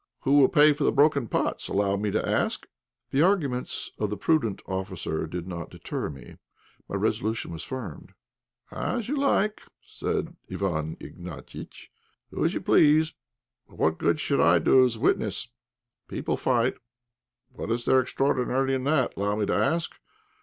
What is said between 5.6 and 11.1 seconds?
deter me. My resolution remained firm. "As you like," said Iwán